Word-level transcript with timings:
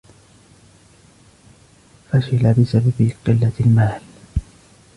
فشِل 2.11 2.53
بسبب 2.53 3.11
قلة 3.25 3.51
المال. 3.59 4.01